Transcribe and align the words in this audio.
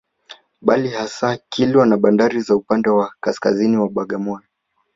Bali 0.61 0.89
hasa 0.89 1.37
Kilwa 1.49 1.85
na 1.85 1.97
bandari 1.97 2.41
za 2.41 2.55
upande 2.55 2.89
wa 2.89 3.13
kaskaziini 3.21 3.77
wa 3.77 3.89
Bagamoyo 3.89 4.45